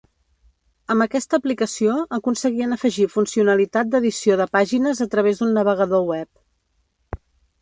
Amb 0.93 1.03
aquesta 1.03 1.39
aplicació 1.41 1.97
aconseguien 2.17 2.73
afegir 2.77 3.05
funcionalitat 3.17 3.93
d'edició 3.93 4.39
de 4.43 4.49
pàgines 4.59 5.03
a 5.07 5.11
través 5.13 5.43
d'un 5.45 5.55
navegador 5.61 6.07
web. 6.15 7.25